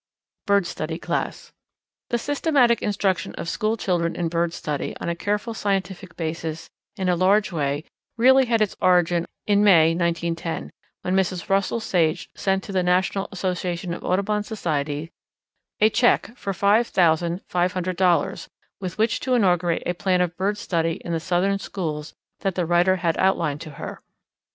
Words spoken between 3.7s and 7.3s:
children in bird study on a careful scientific basis in a